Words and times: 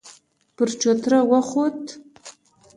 پر 0.55 0.69
چوتره 0.79 1.19
وخوت. 1.31 1.79